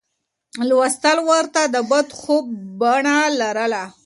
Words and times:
لوستل 0.69 1.17
ورته 1.31 1.61
د 1.73 1.75
بد 1.89 2.07
خوب 2.19 2.45
بڼه 2.79 3.17
لرله. 3.39 3.83